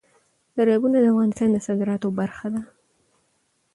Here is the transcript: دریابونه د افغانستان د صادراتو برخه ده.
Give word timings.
دریابونه 0.55 0.97
د 0.99 1.05
افغانستان 1.13 1.49
د 1.51 1.57
صادراتو 1.67 2.07
برخه 2.19 2.47
ده. 2.53 2.61